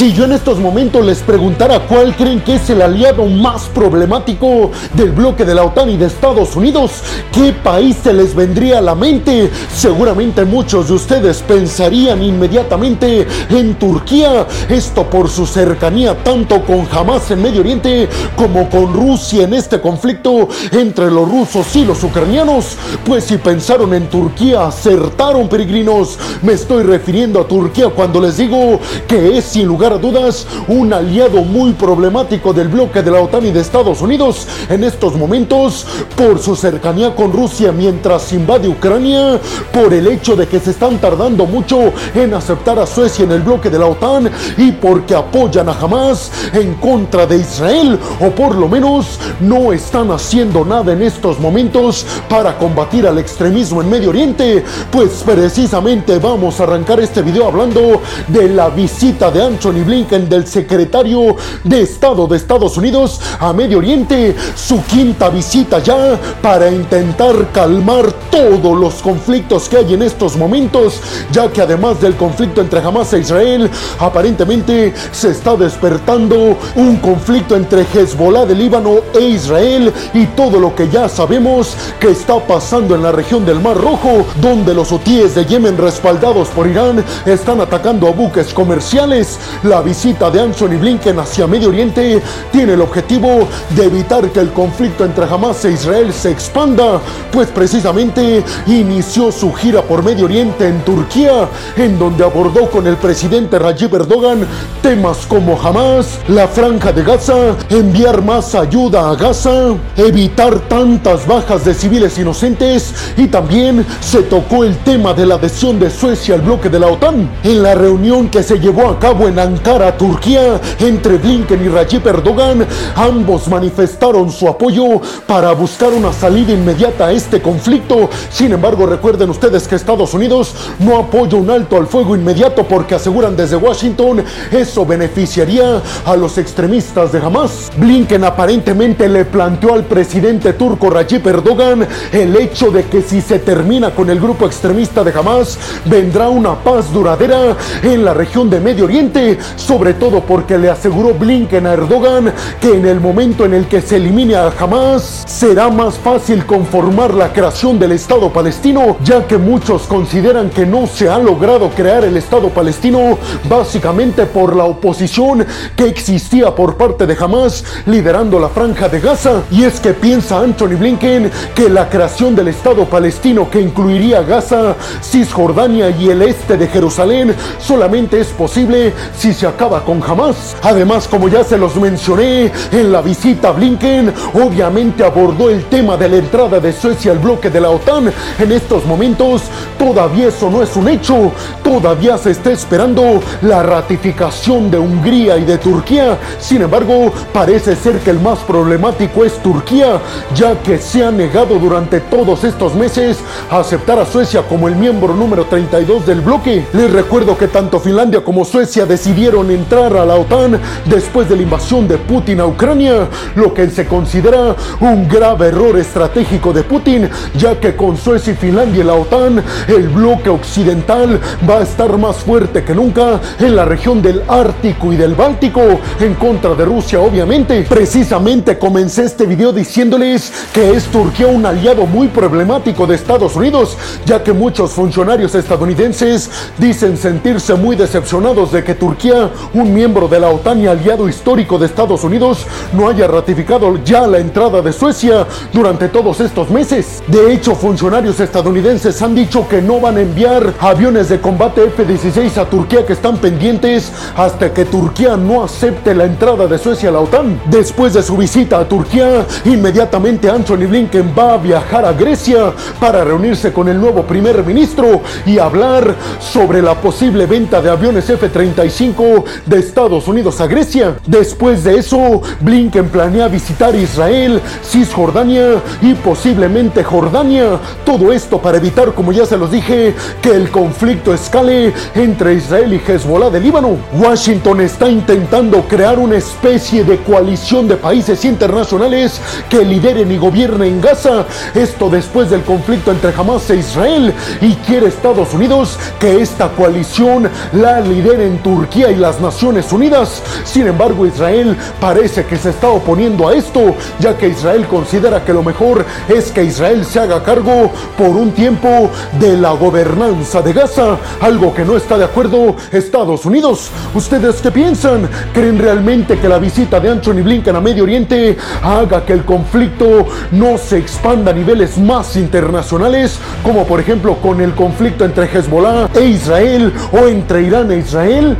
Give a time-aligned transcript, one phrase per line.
[0.00, 4.70] Si yo en estos momentos les preguntara cuál creen que es el aliado más problemático
[4.94, 8.80] del bloque de la OTAN y de Estados Unidos, ¿qué país se les vendría a
[8.80, 9.50] la mente?
[9.70, 17.30] Seguramente muchos de ustedes pensarían inmediatamente en Turquía, esto por su cercanía tanto con Hamas
[17.30, 22.78] en Medio Oriente como con Rusia en este conflicto entre los rusos y los ucranianos.
[23.04, 26.18] Pues si pensaron en Turquía, acertaron peregrinos.
[26.40, 31.42] Me estoy refiriendo a Turquía cuando les digo que es sin lugar dudas un aliado
[31.42, 35.86] muy problemático del bloque de la OTAN y de Estados Unidos en estos momentos
[36.16, 39.40] por su cercanía con Rusia mientras invade Ucrania,
[39.72, 43.42] por el hecho de que se están tardando mucho en aceptar a Suecia en el
[43.42, 48.54] bloque de la OTAN y porque apoyan a Hamas en contra de Israel o por
[48.54, 54.10] lo menos no están haciendo nada en estos momentos para combatir al extremismo en Medio
[54.10, 54.64] Oriente.
[54.90, 60.46] Pues precisamente vamos a arrancar este video hablando de la visita de Anthony Blinken del
[60.46, 67.50] secretario de Estado de Estados Unidos a Medio Oriente, su quinta visita ya para intentar
[67.52, 71.00] calmar todos los conflictos que hay en estos momentos,
[71.32, 77.56] ya que además del conflicto entre Hamas e Israel, aparentemente se está despertando un conflicto
[77.56, 82.94] entre Hezbollah de Líbano e Israel y todo lo que ya sabemos que está pasando
[82.94, 87.60] en la región del Mar Rojo, donde los hutíes de Yemen respaldados por Irán están
[87.60, 89.38] atacando a buques comerciales.
[89.70, 94.50] La visita de Anthony Blinken hacia Medio Oriente tiene el objetivo de evitar que el
[94.50, 100.66] conflicto entre Hamas e Israel se expanda, pues precisamente inició su gira por Medio Oriente
[100.66, 104.44] en Turquía, en donde abordó con el presidente Recep Erdogan
[104.82, 111.64] temas como Hamas, la franja de Gaza, enviar más ayuda a Gaza, evitar tantas bajas
[111.64, 116.40] de civiles inocentes y también se tocó el tema de la adhesión de Suecia al
[116.40, 117.30] bloque de la OTAN.
[117.44, 119.59] En la reunión que se llevó a cabo en Ankara,
[119.98, 122.66] Turquía, entre Blinken y Recep Erdogan,
[122.96, 128.08] ambos manifestaron su apoyo para buscar una salida inmediata a este conflicto.
[128.30, 132.94] Sin embargo, recuerden ustedes que Estados Unidos no apoya un alto al fuego inmediato porque
[132.94, 137.70] aseguran desde Washington eso beneficiaría a los extremistas de Hamas.
[137.76, 143.38] Blinken aparentemente le planteó al presidente turco Recep Erdogan el hecho de que si se
[143.38, 148.60] termina con el grupo extremista de Hamas, vendrá una paz duradera en la región de
[148.60, 153.54] Medio Oriente, sobre todo porque le aseguró Blinken a Erdogan que en el momento en
[153.54, 158.96] el que se elimine a Hamas, será más fácil conformar la creación del Estado palestino,
[159.02, 163.18] ya que muchos consideran que no se ha logrado crear el Estado palestino
[163.48, 165.46] básicamente por la oposición
[165.76, 169.42] que existía por parte de Hamas liderando la franja de Gaza.
[169.50, 174.74] Y es que piensa Anthony Blinken que la creación del Estado palestino que incluiría Gaza,
[175.02, 180.56] Cisjordania y el este de Jerusalén solamente es posible si se acaba con Hamas.
[180.62, 186.08] Además, como ya se los mencioné en la visita Blinken, obviamente abordó el tema de
[186.08, 188.12] la entrada de Suecia al bloque de la OTAN.
[188.38, 189.42] En estos momentos
[189.78, 191.32] todavía eso no es un hecho,
[191.62, 196.18] todavía se está esperando la ratificación de Hungría y de Turquía.
[196.38, 200.00] Sin embargo, parece ser que el más problemático es Turquía,
[200.34, 203.18] ya que se ha negado durante todos estos meses
[203.50, 206.66] a aceptar a Suecia como el miembro número 32 del bloque.
[206.72, 211.42] Les recuerdo que tanto Finlandia como Suecia decidieron entrar a la OTAN después de la
[211.42, 217.08] invasión de Putin a Ucrania, lo que se considera un grave error estratégico de Putin,
[217.36, 221.98] ya que con Suecia y Finlandia y la OTAN, el bloque occidental va a estar
[221.98, 225.60] más fuerte que nunca en la región del Ártico y del Báltico,
[226.00, 227.66] en contra de Rusia obviamente.
[227.68, 233.76] Precisamente comencé este video diciéndoles que es Turquía un aliado muy problemático de Estados Unidos,
[234.06, 239.09] ya que muchos funcionarios estadounidenses dicen sentirse muy decepcionados de que Turquía,
[239.54, 244.06] un miembro de la OTAN y aliado histórico de Estados Unidos, no haya ratificado ya
[244.06, 247.02] la entrada de Suecia durante todos estos meses.
[247.06, 252.36] De hecho, funcionarios estadounidenses han dicho que no van a enviar aviones de combate F-16
[252.36, 256.92] a Turquía que están pendientes hasta que Turquía no acepte la entrada de Suecia a
[256.92, 257.40] la OTAN.
[257.46, 263.04] Después de su visita a Turquía, inmediatamente Anthony Blinken va a viajar a Grecia para
[263.04, 268.99] reunirse con el nuevo primer ministro y hablar sobre la posible venta de aviones F-35
[269.46, 270.96] de Estados Unidos a Grecia.
[271.06, 277.58] Después de eso, Blinken planea visitar Israel, Cisjordania y posiblemente Jordania.
[277.84, 282.74] Todo esto para evitar, como ya se los dije, que el conflicto escale entre Israel
[282.74, 283.78] y Hezbollah de Líbano.
[283.94, 290.80] Washington está intentando crear una especie de coalición de países internacionales que lideren y gobiernen
[290.80, 291.24] Gaza.
[291.54, 294.12] Esto después del conflicto entre Hamas e Israel.
[294.40, 300.22] Y quiere Estados Unidos que esta coalición la lideren Turquía y las Naciones Unidas.
[300.44, 305.32] Sin embargo, Israel parece que se está oponiendo a esto, ya que Israel considera que
[305.32, 310.52] lo mejor es que Israel se haga cargo por un tiempo de la gobernanza de
[310.52, 313.70] Gaza, algo que no está de acuerdo Estados Unidos.
[313.94, 315.08] ¿Ustedes qué piensan?
[315.32, 320.06] ¿Creen realmente que la visita de Anthony Blinken a Medio Oriente haga que el conflicto
[320.32, 325.88] no se expanda a niveles más internacionales, como por ejemplo con el conflicto entre Hezbollah
[325.94, 328.36] e Israel o entre Irán e Israel?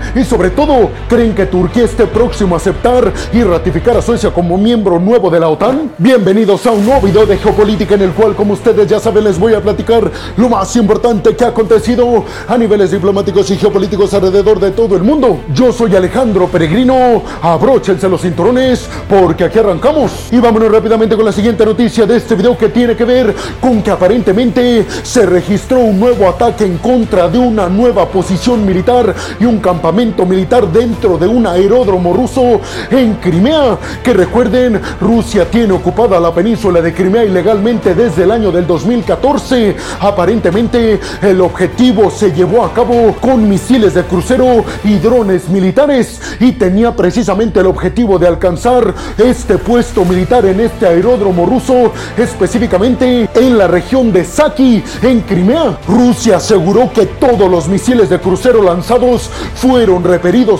[0.48, 5.28] Todo, ¿creen que Turquía esté próximo a aceptar y ratificar a Suecia como miembro nuevo
[5.28, 5.92] de la OTAN?
[5.98, 9.38] Bienvenidos a un nuevo video de geopolítica en el cual, como ustedes ya saben, les
[9.38, 14.58] voy a platicar lo más importante que ha acontecido a niveles diplomáticos y geopolíticos alrededor
[14.58, 15.40] de todo el mundo.
[15.52, 20.28] Yo soy Alejandro Peregrino, abróchense los cinturones porque aquí arrancamos.
[20.30, 23.82] Y vámonos rápidamente con la siguiente noticia de este video que tiene que ver con
[23.82, 29.44] que aparentemente se registró un nuevo ataque en contra de una nueva posición militar y
[29.44, 32.60] un campamento militar dentro de un aeródromo ruso
[32.90, 33.76] en Crimea.
[34.02, 39.76] Que recuerden, Rusia tiene ocupada la península de Crimea ilegalmente desde el año del 2014.
[40.00, 46.52] Aparentemente el objetivo se llevó a cabo con misiles de crucero y drones militares y
[46.52, 53.58] tenía precisamente el objetivo de alcanzar este puesto militar en este aeródromo ruso, específicamente en
[53.58, 55.78] la región de Saki, en Crimea.
[55.88, 60.04] Rusia aseguró que todos los misiles de crucero lanzados fueron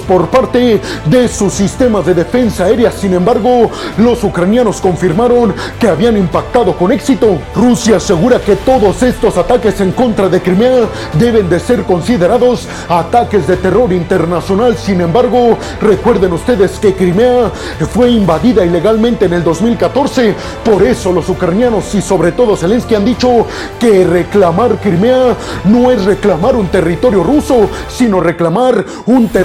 [0.06, 2.90] por parte de sus sistemas de defensa aérea.
[2.90, 7.38] Sin embargo, los ucranianos confirmaron que habían impactado con éxito.
[7.54, 13.46] Rusia asegura que todos estos ataques en contra de Crimea deben de ser considerados ataques
[13.46, 14.76] de terror internacional.
[14.76, 17.50] Sin embargo, recuerden ustedes que Crimea
[17.92, 20.34] fue invadida ilegalmente en el 2014.
[20.64, 23.46] Por eso los ucranianos y sobre todo Zelensky han dicho
[23.78, 29.39] que reclamar Crimea no es reclamar un territorio ruso, sino reclamar un territorio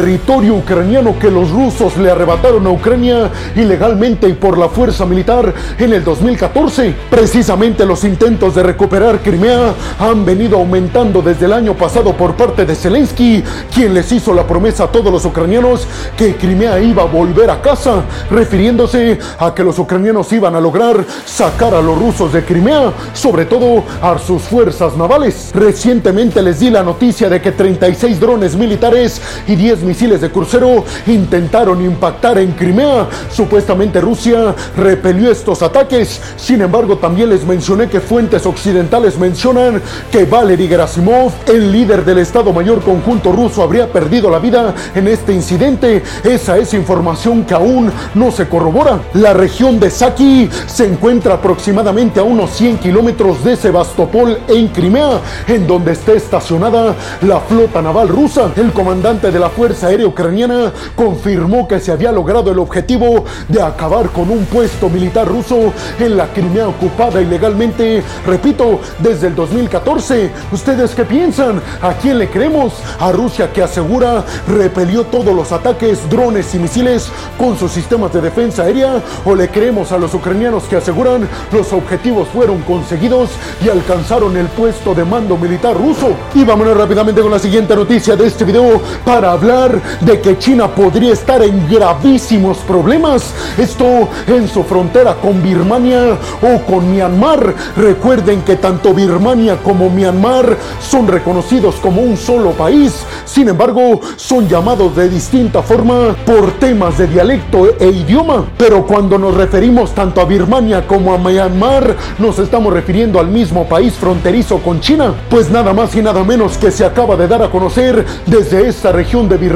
[0.52, 5.94] ucraniano que los rusos le arrebataron a Ucrania ilegalmente y por la fuerza militar en
[5.94, 6.94] el 2014.
[7.10, 12.66] Precisamente los intentos de recuperar Crimea han venido aumentando desde el año pasado por parte
[12.66, 13.44] de Zelensky,
[13.74, 15.88] quien les hizo la promesa a todos los ucranianos
[16.18, 21.06] que Crimea iba a volver a casa, refiriéndose a que los ucranianos iban a lograr
[21.26, 25.52] sacar a los rusos de Crimea, sobre todo a sus fuerzas navales.
[25.54, 30.84] Recientemente les di la noticia de que 36 drones militares y 10 misiles de crucero
[31.08, 33.08] intentaron impactar en Crimea.
[33.32, 36.22] Supuestamente Rusia repelió estos ataques.
[36.36, 42.20] Sin embargo, también les mencioné que fuentes occidentales mencionan que Valery Gerasimov, el líder del
[42.20, 46.04] Estado Mayor Conjunto ruso, habría perdido la vida en este incidente.
[46.24, 49.00] Esa es información que aún no se corrobora.
[49.14, 55.20] La región de Saki se encuentra aproximadamente a unos 100 kilómetros de Sebastopol en Crimea,
[55.48, 58.52] en donde está estacionada la flota naval rusa.
[58.56, 63.62] El comandante de la Fuerza Aérea Ucraniana confirmó que se había logrado el objetivo de
[63.62, 70.32] acabar con un puesto militar ruso en la Crimea ocupada ilegalmente, repito, desde el 2014.
[70.54, 71.62] ¿Ustedes qué piensan?
[71.82, 72.76] ¿A quién le creemos?
[73.00, 78.22] ¿A Rusia que asegura repelió todos los ataques, drones y misiles con sus sistemas de
[78.22, 79.04] defensa aérea?
[79.26, 83.32] ¿O le creemos a los ucranianos que aseguran los objetivos fueron conseguidos
[83.62, 86.12] y alcanzaron el puesto de mando militar ruso?
[86.34, 89.65] Y vámonos rápidamente con la siguiente noticia de este video para hablar
[90.02, 93.34] de que China podría estar en gravísimos problemas.
[93.58, 97.54] Esto en su frontera con Birmania o con Myanmar.
[97.76, 103.06] Recuerden que tanto Birmania como Myanmar son reconocidos como un solo país.
[103.26, 108.46] Sin embargo, son llamados de distinta forma por temas de dialecto e idioma.
[108.58, 113.66] Pero cuando nos referimos tanto a Birmania como a Myanmar, nos estamos refiriendo al mismo
[113.66, 115.14] país fronterizo con China.
[115.30, 118.92] Pues nada más y nada menos que se acaba de dar a conocer desde esta
[118.92, 119.55] región de Birmania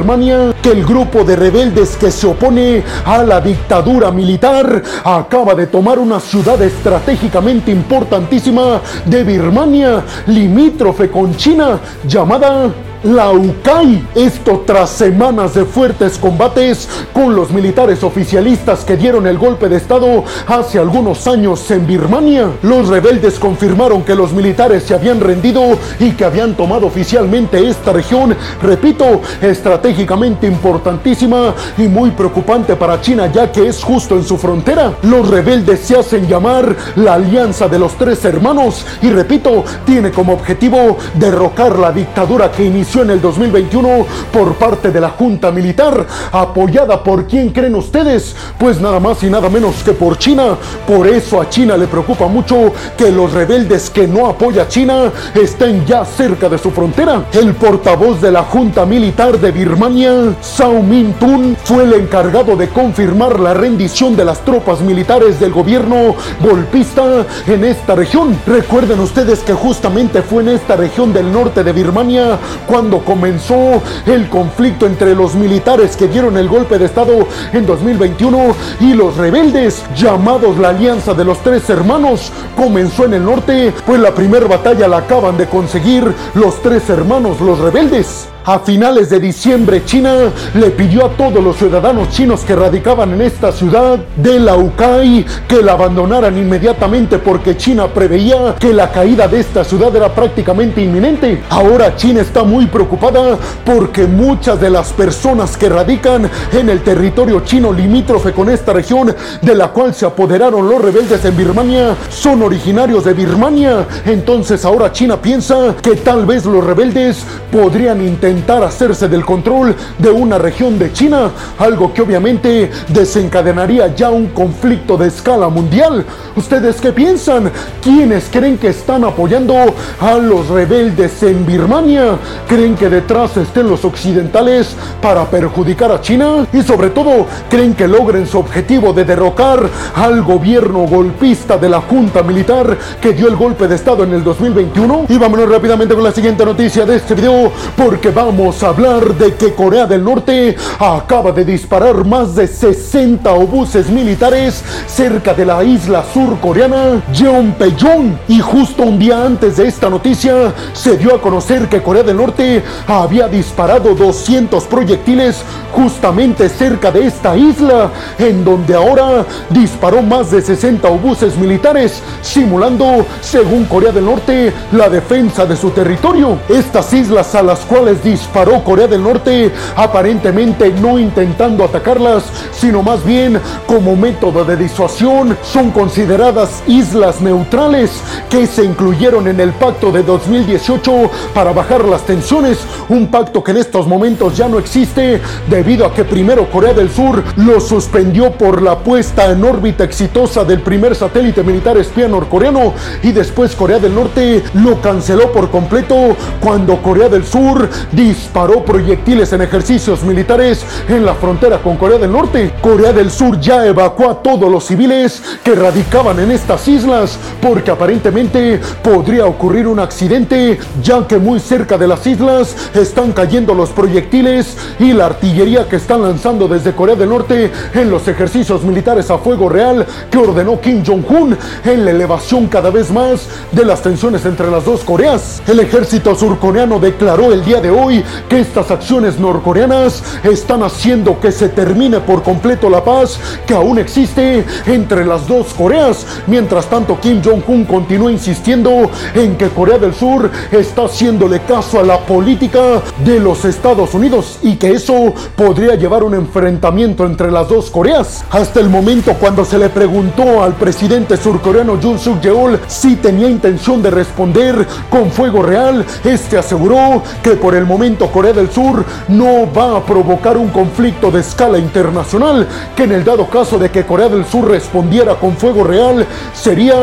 [0.62, 5.98] que el grupo de rebeldes que se opone a la dictadura militar acaba de tomar
[5.98, 12.70] una ciudad estratégicamente importantísima de Birmania, limítrofe con China, llamada
[13.02, 14.06] la UCAI.
[14.14, 19.76] Esto tras semanas de fuertes combates con los militares oficialistas que dieron el golpe de
[19.76, 22.48] Estado hace algunos años en Birmania.
[22.62, 27.92] Los rebeldes confirmaron que los militares se habían rendido y que habían tomado oficialmente esta
[27.92, 34.36] región, repito, estratégicamente importantísima y muy preocupante para China ya que es justo en su
[34.36, 34.92] frontera.
[35.02, 40.32] Los rebeldes se hacen llamar la Alianza de los Tres Hermanos y repito, tiene como
[40.34, 46.04] objetivo derrocar la dictadura que inició en el 2021 por parte de la Junta Militar,
[46.32, 50.56] apoyada por quién creen ustedes, pues nada más y nada menos que por China.
[50.86, 55.12] Por eso a China le preocupa mucho que los rebeldes que no apoya a China
[55.34, 57.26] estén ya cerca de su frontera.
[57.32, 62.68] El portavoz de la Junta Militar de Birmania, Sao Min Tun, fue el encargado de
[62.68, 68.36] confirmar la rendición de las tropas militares del gobierno golpista en esta región.
[68.46, 74.28] Recuerden ustedes que justamente fue en esta región del norte de Birmania cuando comenzó el
[74.28, 79.84] conflicto entre los militares que dieron el golpe de estado en 2021 y los rebeldes
[79.94, 84.88] llamados la Alianza de los Tres Hermanos comenzó en el norte, pues la primera batalla
[84.88, 88.28] la acaban de conseguir los tres hermanos, los rebeldes.
[88.46, 90.14] A finales de diciembre, China
[90.54, 95.62] le pidió a todos los ciudadanos chinos que radicaban en esta ciudad de Laucai que
[95.62, 101.42] la abandonaran inmediatamente porque China preveía que la caída de esta ciudad era prácticamente inminente.
[101.50, 107.40] Ahora China está muy preocupada porque muchas de las personas que radican en el territorio
[107.40, 112.42] chino limítrofe con esta región de la cual se apoderaron los rebeldes en Birmania son
[112.42, 113.86] originarios de Birmania.
[114.06, 119.74] Entonces ahora China piensa que tal vez los rebeldes podrían intentar intentar hacerse del control
[119.98, 126.04] de una región de China, algo que obviamente desencadenaría ya un conflicto de escala mundial.
[126.36, 127.50] ¿Ustedes qué piensan?
[127.82, 129.56] ¿Quiénes creen que están apoyando
[130.00, 132.18] a los rebeldes en Birmania?
[132.48, 136.46] ¿Creen que detrás estén los occidentales para perjudicar a China?
[136.52, 141.80] Y sobre todo, ¿creen que logren su objetivo de derrocar al gobierno golpista de la
[141.80, 145.06] Junta Militar que dio el golpe de Estado en el 2021?
[145.08, 149.34] Y vámonos rápidamente con la siguiente noticia de este video, porque vamos a hablar de
[149.34, 155.64] que Corea del Norte acaba de disparar más de 60 obuses militares cerca de la
[155.64, 158.18] isla surcoreana Jeonpyeong.
[158.28, 162.18] Y justo un día antes de esta noticia se dio a conocer que Corea del
[162.18, 170.30] Norte había disparado 200 proyectiles justamente cerca de esta isla, en donde ahora disparó más
[170.30, 176.38] de 60 obuses militares, simulando, según Corea del Norte, la defensa de su territorio.
[176.48, 183.04] Estas islas a las cuales disparó Corea del Norte, aparentemente no intentando atacarlas, sino más
[183.04, 187.90] bien como método de disuasión, son consideradas islas neutrales
[188.28, 193.52] que se incluyeron en el pacto de 2018 para bajar las tensiones, un pacto que
[193.52, 198.32] en estos momentos ya no existe debido a que primero Corea del Sur lo suspendió
[198.32, 203.78] por la puesta en órbita exitosa del primer satélite militar espía norcoreano y después Corea
[203.78, 207.68] del Norte lo canceló por completo cuando Corea del Sur
[208.00, 212.54] disparó proyectiles en ejercicios militares en la frontera con Corea del Norte.
[212.62, 217.70] Corea del Sur ya evacuó a todos los civiles que radicaban en estas islas porque
[217.70, 223.68] aparentemente podría ocurrir un accidente ya que muy cerca de las islas están cayendo los
[223.68, 229.10] proyectiles y la artillería que están lanzando desde Corea del Norte en los ejercicios militares
[229.10, 233.82] a fuego real que ordenó Kim Jong-un en la elevación cada vez más de las
[233.82, 235.42] tensiones entre las dos Coreas.
[235.46, 237.89] El ejército surcoreano declaró el día de hoy
[238.28, 243.78] que estas acciones norcoreanas están haciendo que se termine por completo la paz que aún
[243.78, 246.06] existe entre las dos Coreas.
[246.26, 251.82] Mientras tanto, Kim Jong-un continúa insistiendo en que Corea del Sur está haciéndole caso a
[251.82, 257.48] la política de los Estados Unidos y que eso podría llevar un enfrentamiento entre las
[257.48, 258.24] dos Coreas.
[258.30, 263.28] Hasta el momento cuando se le preguntó al presidente surcoreano Jun Suk Yeol si tenía
[263.28, 267.79] intención de responder con fuego real, este aseguró que por el momento
[268.12, 272.46] Corea del Sur no va a provocar un conflicto de escala internacional,
[272.76, 276.74] que en el dado caso de que Corea del Sur respondiera con fuego real, sería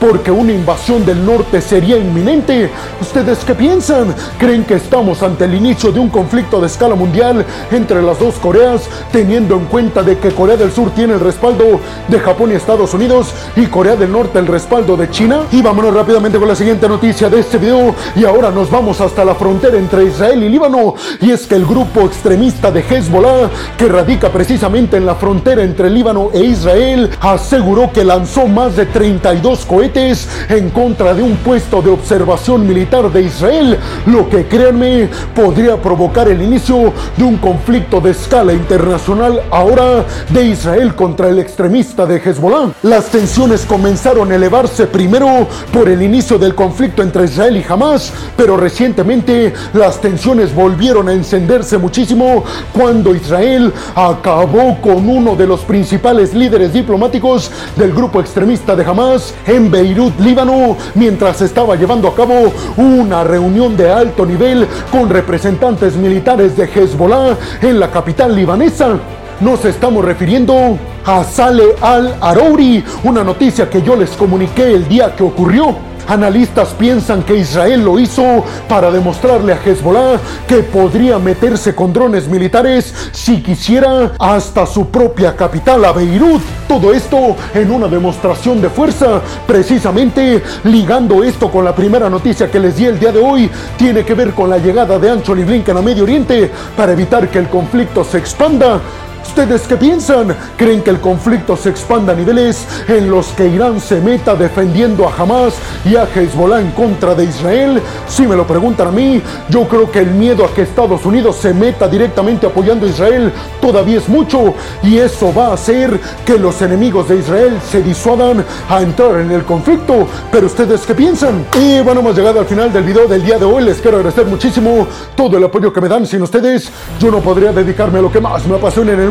[0.00, 2.70] porque una invasión del norte sería inminente.
[3.02, 4.14] ¿Ustedes qué piensan?
[4.38, 8.36] ¿Creen que estamos ante el inicio de un conflicto de escala mundial entre las dos
[8.36, 12.54] Coreas, teniendo en cuenta de que Corea del Sur tiene el respaldo de Japón y
[12.54, 15.40] Estados Unidos y Corea del Norte el respaldo de China?
[15.52, 19.22] Y vámonos rápidamente con la siguiente noticia de este video y ahora nos vamos hasta
[19.22, 20.94] la frontera entre Israel y Líbano.
[21.20, 25.90] Y es que el grupo extremista de Hezbollah, que radica precisamente en la frontera entre
[25.90, 31.82] Líbano e Israel, aseguró que lanzó más de 32 cohetes en contra de un puesto
[31.82, 38.00] de observación militar de Israel, lo que créanme podría provocar el inicio de un conflicto
[38.00, 42.72] de escala internacional ahora de Israel contra el extremista de Hezbollah.
[42.82, 48.12] Las tensiones comenzaron a elevarse primero por el inicio del conflicto entre Israel y Hamas,
[48.36, 52.42] pero recientemente las tensiones volvieron a encenderse muchísimo
[52.72, 59.32] cuando Israel acabó con uno de los principales líderes diplomáticos del grupo extremista de Hamas
[59.46, 65.94] en Beirut, Líbano, mientras estaba llevando a cabo una reunión de alto nivel con representantes
[65.94, 68.98] militares de Hezbollah en la capital libanesa.
[69.40, 75.22] Nos estamos refiriendo a Saleh al-Arouri, una noticia que yo les comuniqué el día que
[75.22, 75.95] ocurrió.
[76.08, 82.28] Analistas piensan que Israel lo hizo para demostrarle a Hezbollah que podría meterse con drones
[82.28, 86.42] militares si quisiera hasta su propia capital, a Beirut.
[86.68, 89.20] Todo esto en una demostración de fuerza.
[89.46, 94.04] Precisamente ligando esto con la primera noticia que les di el día de hoy, tiene
[94.04, 97.48] que ver con la llegada de Anthony Blinken a Medio Oriente para evitar que el
[97.48, 98.80] conflicto se expanda.
[99.28, 100.34] ¿Ustedes qué piensan?
[100.56, 105.06] ¿Creen que el conflicto se expanda a niveles en los que Irán se meta defendiendo
[105.06, 105.54] a Hamas
[105.84, 107.82] y a Hezbollah en contra de Israel?
[108.08, 111.36] Si me lo preguntan a mí, yo creo que el miedo a que Estados Unidos
[111.36, 116.38] se meta directamente apoyando a Israel todavía es mucho y eso va a hacer que
[116.38, 120.06] los enemigos de Israel se disuadan a entrar en el conflicto.
[120.32, 121.44] Pero ustedes qué piensan?
[121.60, 123.64] Y bueno, hemos llegado al final del video del día de hoy.
[123.64, 126.06] Les quiero agradecer muchísimo todo el apoyo que me dan.
[126.06, 129.10] Sin ustedes, yo no podría dedicarme a lo que más me apasiona en el